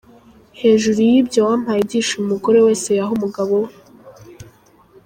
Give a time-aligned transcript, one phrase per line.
[0.61, 3.71] Hejuru y’ibyo wampaye ibyishimo umugore wese yaha umugabo we.